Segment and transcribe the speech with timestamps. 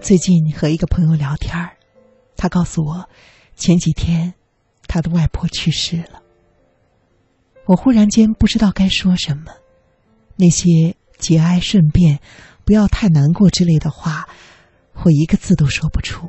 [0.00, 1.76] 最近和一个朋友聊天儿，
[2.36, 3.08] 他告诉我，
[3.56, 4.34] 前几天
[4.86, 6.22] 他的外婆去世了。
[7.66, 9.52] 我忽然间不知道该说什么，
[10.36, 12.20] 那些节哀顺变、
[12.64, 14.28] 不要太难过之类的话，
[15.04, 16.28] 我一个字都说不出。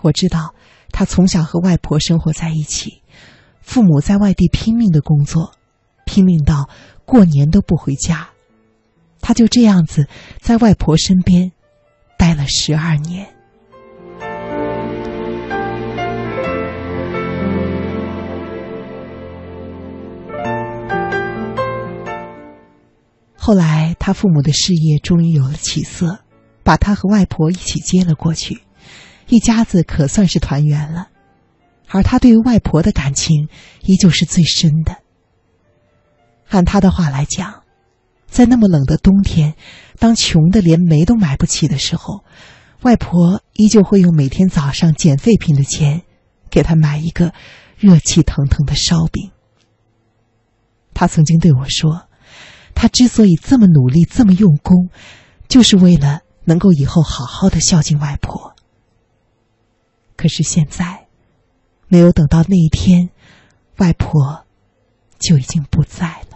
[0.00, 0.54] 我知道
[0.90, 3.02] 他从小和外婆生活在一起，
[3.60, 5.54] 父母在外地拼命的工作，
[6.04, 6.68] 拼命到
[7.04, 8.30] 过年都不回家，
[9.20, 10.08] 他就这样子
[10.40, 11.52] 在外婆身边
[12.26, 13.24] 待了十二年。
[23.36, 26.18] 后来，他父母的事业终于有了起色，
[26.64, 28.60] 把他和外婆一起接了过去，
[29.28, 31.10] 一家子可算是团圆了。
[31.88, 33.48] 而他对于外婆的感情
[33.82, 34.96] 依旧是最深的。
[36.48, 37.62] 按他的话来讲，
[38.26, 39.54] 在那么冷的冬天，
[39.98, 42.24] 当穷的连煤都买不起的时候，
[42.82, 46.02] 外婆依旧会用每天早上捡废品的钱，
[46.50, 47.32] 给他买一个
[47.78, 49.30] 热气腾腾的烧饼。
[50.94, 52.08] 他曾经对我说。
[52.78, 54.90] 他之所以这么努力、这么用功，
[55.48, 58.54] 就是为了能够以后好好的孝敬外婆。
[60.14, 61.06] 可是现在，
[61.88, 63.08] 没有等到那一天，
[63.78, 64.44] 外婆
[65.18, 66.35] 就已经不在了。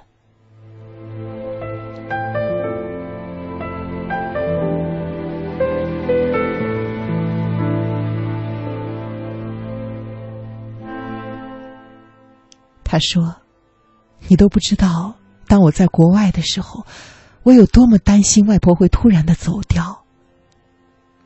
[12.90, 13.36] 他说
[14.26, 15.14] ：“你都不知道。”
[15.46, 16.84] 当我在国外的时候，
[17.44, 20.04] 我有多么担心外婆会突然的走掉。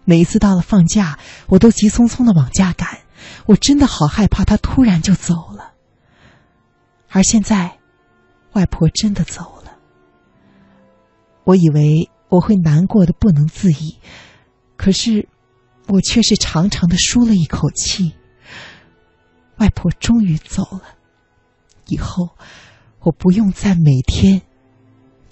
[0.05, 2.99] 每一次到了放假，我都急匆匆的往家赶，
[3.47, 5.73] 我真的好害怕她突然就走了。
[7.09, 7.79] 而现在，
[8.53, 9.79] 外婆真的走了，
[11.45, 13.97] 我以为我会难过的不能自已，
[14.77, 15.31] 可是，
[15.89, 18.13] 我却是长长的舒了一口气。
[19.57, 20.83] 外婆终于走了，
[21.87, 22.31] 以后。
[23.07, 24.41] 我不用再每天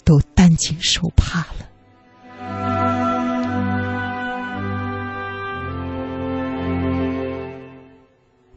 [0.04, 1.71] 都担惊受怕了。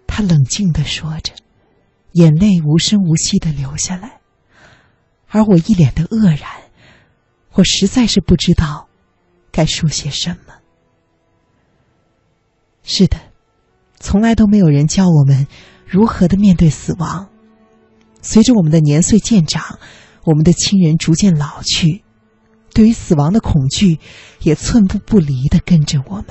[0.05, 1.31] 他冷静的说着，
[2.11, 4.19] 眼泪无声无息的流下来，
[5.29, 6.51] 而我一脸的愕然，
[7.53, 8.89] 我实在是不知道
[9.49, 10.55] 该说些什么。
[12.83, 13.17] 是的，
[13.97, 15.47] 从来都没有人教我们
[15.87, 17.29] 如何的面对死亡。
[18.27, 19.77] 随着我们的年岁渐长，
[20.23, 22.03] 我们的亲人逐渐老去，
[22.73, 23.99] 对于死亡的恐惧
[24.41, 26.25] 也寸步不离的跟着我们。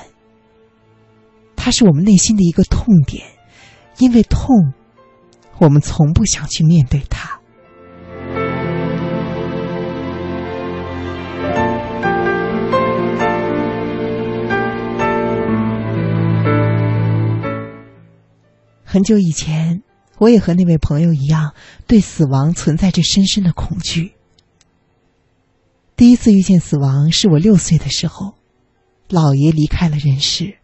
[1.55, 3.25] 它是我们内心的一个痛点，
[3.99, 4.75] 因为痛，
[5.61, 7.39] 我们从不想去面对它。
[18.83, 19.84] 很久以前。
[20.19, 21.55] 我也和那位朋友一样，
[21.87, 24.15] 对死亡存在着深深的恐惧。
[25.97, 28.35] 第一次遇见死亡是我六岁的时候，
[29.09, 30.59] 姥爷离开了人世。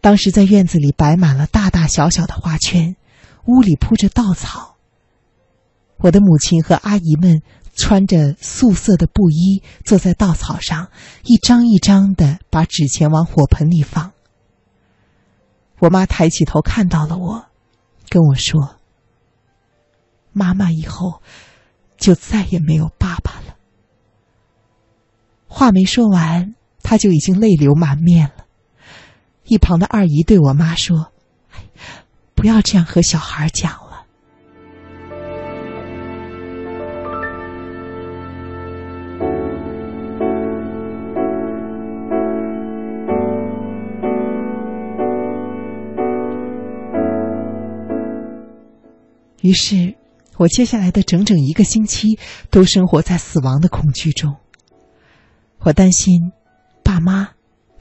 [0.00, 2.96] 当时在院子里摆满了大大小小的花圈，
[3.46, 4.76] 屋里铺着稻草。
[5.98, 7.42] 我的母亲和阿姨们
[7.76, 10.88] 穿着素色的布衣，坐在稻草上，
[11.24, 14.12] 一张一张的把纸钱往火盆里放。
[15.80, 17.49] 我妈抬起头看到了我。
[18.10, 18.76] 跟我说
[20.32, 21.22] ：“妈妈以后
[21.96, 23.56] 就再也没有爸爸了。”
[25.48, 28.44] 话没说完，他就已经泪流满面了。
[29.44, 31.12] 一旁的二姨对我妈说
[32.34, 33.80] ：“不要这样和小孩讲。”
[49.40, 49.94] 于是，
[50.36, 52.18] 我接下来的整整一个星期
[52.50, 54.36] 都生活在死亡的恐惧中。
[55.58, 56.32] 我担心
[56.82, 57.30] 爸妈、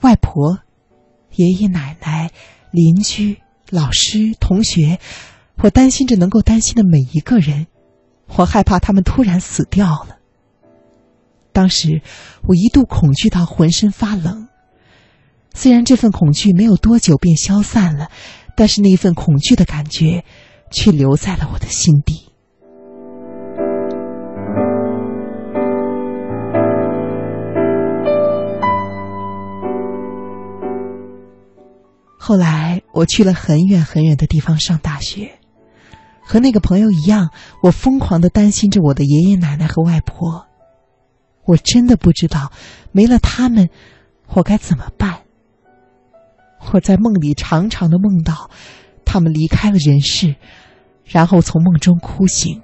[0.01, 0.59] 外婆、
[1.35, 2.31] 爷爷奶奶、
[2.71, 3.37] 邻居、
[3.69, 4.99] 老师、同学，
[5.57, 7.67] 我担心着能够担心的每一个人。
[8.37, 10.17] 我害怕他们突然死掉了。
[11.51, 12.01] 当时，
[12.43, 14.47] 我一度恐惧到浑身发冷。
[15.53, 18.11] 虽然这份恐惧没有多久便消散了，
[18.55, 20.23] 但是那份恐惧的感觉。
[20.71, 22.27] 却留在了我的心底。
[32.17, 35.39] 后来，我去了很远很远的地方上大学，
[36.21, 37.31] 和那个朋友一样，
[37.63, 40.45] 我疯狂的担心着我的爷爷奶奶和外婆。
[41.45, 42.51] 我真的不知道，
[42.91, 43.69] 没了他们，
[44.27, 45.21] 我该怎么办。
[46.71, 48.51] 我在梦里长长的梦到，
[49.05, 50.35] 他们离开了人世，
[51.09, 52.61] 然后从梦中哭醒。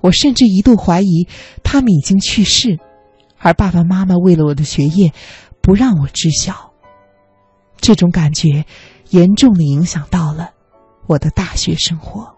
[0.00, 1.26] 我甚至一度怀疑
[1.64, 2.78] 他们已经去世，
[3.38, 5.12] 而爸爸妈妈为了我的学业，
[5.60, 6.72] 不让我知晓。
[7.76, 8.64] 这种感觉
[9.10, 10.50] 严重的影响到了
[11.06, 12.36] 我的大学生活。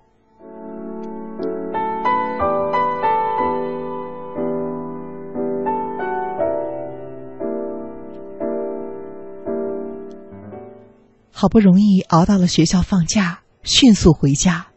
[11.31, 14.74] 好不容易熬到了学校放假，迅速回家。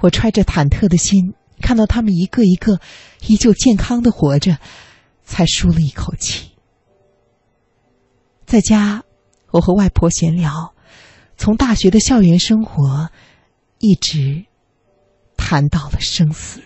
[0.00, 2.80] 我揣着忐忑的心，看到他们一个一个
[3.26, 4.58] 依旧健康的活着，
[5.24, 6.52] 才舒了一口气。
[8.46, 9.02] 在家，
[9.50, 10.74] 我和外婆闲聊，
[11.36, 13.10] 从大学的校园生活，
[13.78, 14.46] 一直
[15.36, 16.62] 谈到了生死。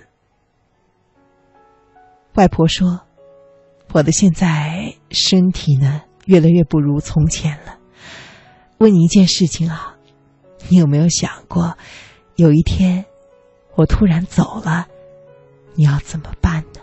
[2.34, 3.00] 外婆说
[3.92, 7.78] ：“我的现在身体呢，越来越不如从前了。”
[8.78, 9.96] 问你一件事情啊，
[10.68, 11.76] 你有没有想过，
[12.36, 13.04] 有一天
[13.74, 14.86] 我突然走了，
[15.74, 16.80] 你要怎么办呢？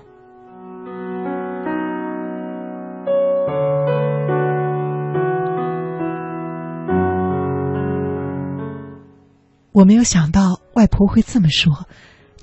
[9.71, 11.87] 我没有想到外婆会这么说，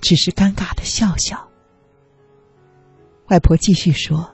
[0.01, 1.49] 只是尴尬的笑笑。
[3.29, 4.33] 外婆继续说：“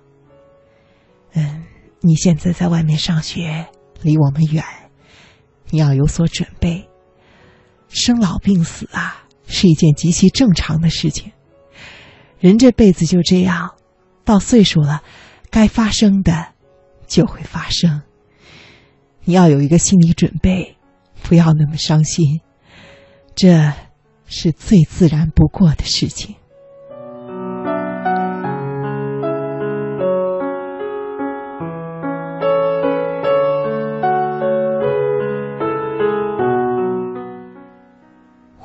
[1.33, 1.65] 嗯，
[2.01, 3.67] 你现在在外面上学，
[4.03, 4.63] 离我们远。”
[5.71, 6.87] 你要有所准备，
[7.89, 11.31] 生老病死啊，是一件极其正常的事情。
[12.41, 13.75] 人这辈子就这样，
[14.25, 15.03] 到岁数了，
[15.51, 16.49] 该发生的
[17.07, 18.03] 就会发生。
[19.25, 20.77] 你要有一个心理准备，
[21.23, 22.41] 不要那么伤心，
[23.37, 23.73] 这
[24.27, 26.35] 是最自然不过的事情。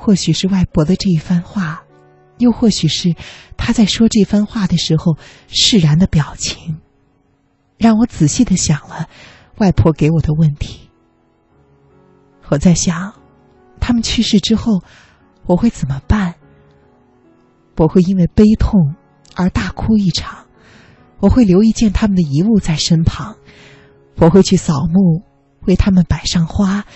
[0.08, 1.82] 或许是外婆的这一番话，
[2.38, 3.14] 又或许是
[3.58, 5.18] 他在说这番话的时候
[5.48, 6.78] 释然的表情，
[7.76, 9.06] 让我仔细的想了
[9.58, 10.88] 外婆给我的问题。
[12.48, 13.12] 我在想，
[13.80, 14.82] 他们去世之后，
[15.44, 16.36] 我会怎么办？
[17.76, 18.94] 我会因为悲痛
[19.34, 20.46] 而大哭一场，
[21.20, 23.36] 我会留一件他们的遗物在身旁，
[24.16, 25.22] 我会去扫墓，
[25.66, 26.86] 为他们摆上花，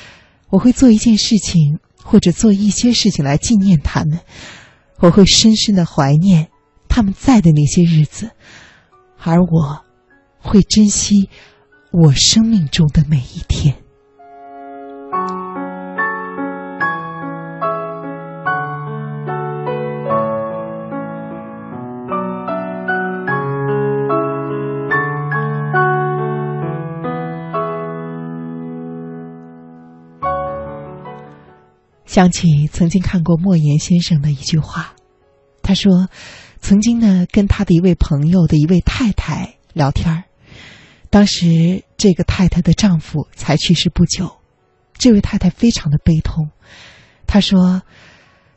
[0.49, 1.79] 我会做一件事情。
[2.04, 4.20] 或者做一些事情来纪念他们，
[4.99, 6.50] 我会深深的怀念
[6.88, 8.31] 他们在的那些日子，
[9.19, 9.84] 而我
[10.38, 11.28] 会珍惜
[11.90, 13.81] 我生命中的每一天。
[32.12, 34.94] 想起曾经看过莫言先生的一句话，
[35.62, 36.11] 他说
[36.61, 40.25] ：“曾经呢，跟他的一位朋友的一位太太聊天儿，
[41.09, 44.37] 当时这个太太的丈夫才去世不久，
[44.99, 46.50] 这位太太非常的悲痛。
[47.26, 47.81] 她说：‘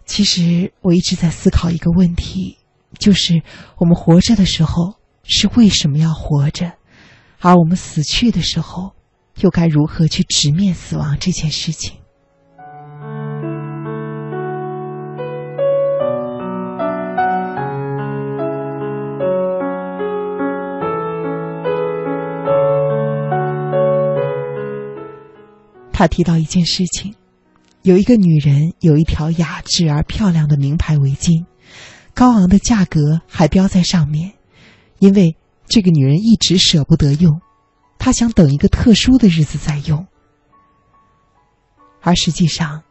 [0.06, 2.58] 其实我一直在思考一个问题，
[3.00, 3.42] 就是
[3.78, 6.74] 我们活着的时候是为什么要活着，
[7.40, 8.92] 而我们死去的时候
[9.40, 12.00] 又该如何去直面死亡这件事情。’”
[25.98, 27.16] 他提到一件事情：
[27.82, 31.46] 有一个女人有一条雅致而漂亮的名牌围巾，
[32.14, 34.34] 高昂的价格还标在上面。
[35.00, 35.38] 因为
[35.68, 37.40] 这个女人一直舍不得用，
[37.98, 40.06] 她想等一个特殊的日子再用。
[42.02, 42.84] 而实际上，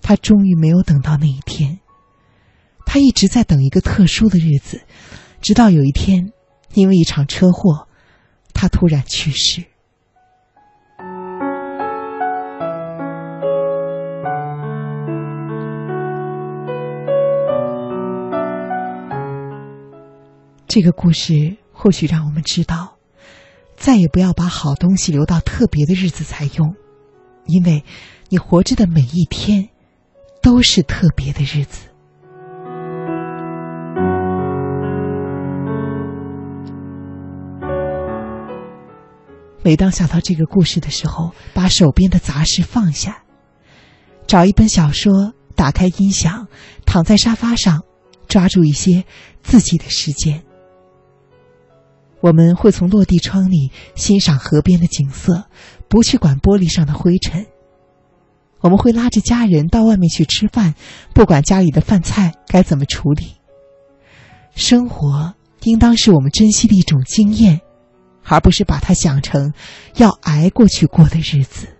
[0.00, 1.80] 她终于没有等到那一天。
[2.84, 4.82] 她一直在等一个特殊的日子，
[5.40, 6.30] 直到有一天，
[6.74, 7.88] 因为一场车祸，
[8.54, 9.64] 她突然去世。
[20.76, 22.98] 这个故事或许让我们知道，
[23.78, 26.74] 再也不要把好东西留到特别的日子才用，
[27.46, 27.82] 因为
[28.28, 29.70] 你活着的每一天
[30.42, 31.88] 都是特别的日子。
[39.62, 43.22] 每当想到这个故事的时候，把手边的杂事放下，
[44.26, 46.48] 找一本小说，打开音响，
[46.84, 47.82] 躺在沙发上，
[48.28, 49.06] 抓住一些
[49.42, 50.42] 自己的时间。
[52.20, 55.44] 我们会从落地窗里欣赏河边的景色，
[55.88, 57.46] 不去管玻璃上的灰尘。
[58.60, 60.74] 我们会拉着家人到外面去吃饭，
[61.14, 63.34] 不管家里的饭菜该怎么处理。
[64.54, 67.60] 生活应当是我们珍惜的一种经验，
[68.24, 69.52] 而不是把它想成
[69.96, 71.75] 要挨过去过的日子。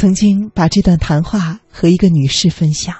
[0.00, 2.96] 曾经把这段谈话和一个女士分享，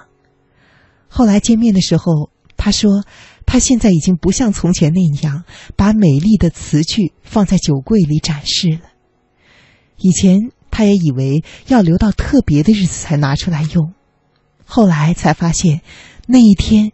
[1.08, 3.04] 后来见面的时候，她说。
[3.46, 5.42] 他现在已经不像从前那样
[5.74, 8.82] 把美丽的词句放在酒柜里展示了。
[9.96, 13.92] 以前他也以为要留到特别的日子才拿出来用，
[14.64, 15.80] 后来才发现
[16.28, 16.92] 那一天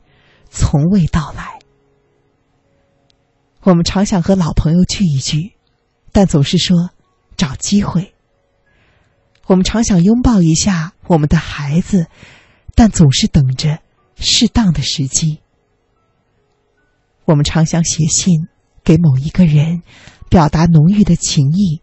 [0.48, 1.58] 从未到来。
[3.60, 5.52] 我们常想和老朋友聚一聚，
[6.10, 6.88] 但总是说
[7.36, 8.14] 找机会。
[9.46, 12.08] 我们常想拥抱一下我们的孩子，
[12.74, 13.78] 但总是等着
[14.16, 15.40] 适当的时机。
[17.24, 18.48] 我们常想写信
[18.82, 19.82] 给某一个人，
[20.28, 21.80] 表达浓郁的情谊，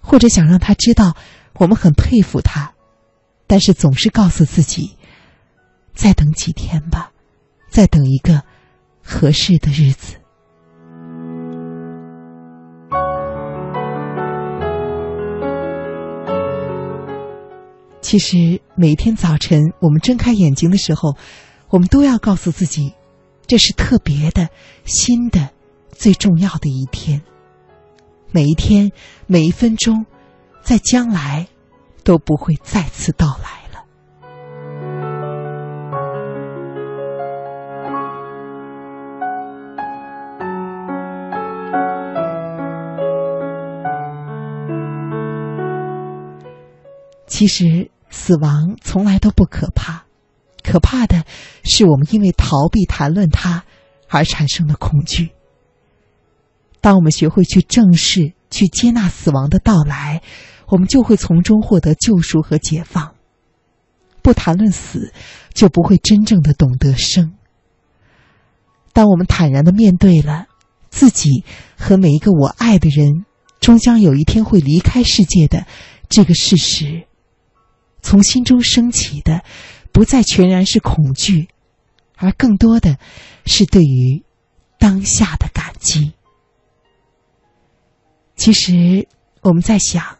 [0.00, 1.16] 或者想让他知道
[1.54, 2.74] 我们很佩服他，
[3.48, 4.96] 但是总是告诉自己，
[5.94, 7.12] 再等几天吧，
[7.68, 8.44] 再等一个
[9.02, 10.19] 合适的日子。
[18.00, 21.16] 其实每天早晨我们睁开眼睛的时候，
[21.68, 22.94] 我们都要告诉自己。
[23.46, 24.48] 这是特别的、
[24.84, 25.50] 新的、
[25.90, 27.22] 最重要的一天。
[28.30, 28.92] 每一天、
[29.26, 30.06] 每一分钟，
[30.62, 31.48] 在将来
[32.04, 33.68] 都不会再次到来
[47.40, 50.04] 其实，死亡从来都不可怕。
[50.62, 51.24] 可怕的
[51.64, 53.64] 是，我们因为逃避谈论它
[54.10, 55.30] 而产生的恐惧。
[56.82, 60.20] 当我们学会去正视、去接纳死亡的到来，
[60.66, 63.14] 我们就会从中获得救赎和解放。
[64.20, 65.14] 不谈论死，
[65.54, 67.32] 就不会真正的懂得生。
[68.92, 70.44] 当我们坦然的面对了
[70.90, 71.42] 自己
[71.78, 73.24] 和每一个我爱的人
[73.60, 75.64] 终将有一天会离开世界的
[76.10, 77.06] 这个事实，
[78.02, 79.42] 从心中升起的。
[79.92, 81.48] 不再全然是恐惧，
[82.16, 82.96] 而更多的
[83.44, 84.22] 是对于
[84.78, 86.12] 当下的感激。
[88.36, 89.08] 其实
[89.40, 90.18] 我们在想，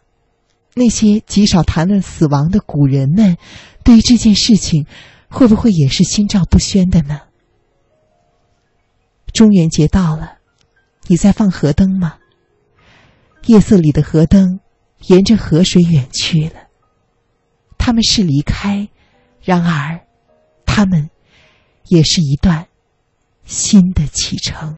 [0.75, 3.37] 那些极少谈论死亡的古人们，
[3.85, 4.85] 对于这件事情，
[5.29, 7.21] 会不会也是心照不宣的呢？
[9.31, 10.39] 中元节到了，
[11.07, 12.17] 你在放河灯吗？
[13.45, 14.59] 夜色里的河灯，
[15.07, 16.60] 沿着河水远去了，
[17.81, 18.87] 他们是离开。
[19.41, 19.99] 然而，
[20.67, 21.09] 他们
[21.87, 22.67] 也是一段
[23.43, 24.69] 新的启程。